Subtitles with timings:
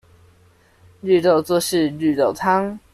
[1.03, 2.75] 綠豆做事綠豆湯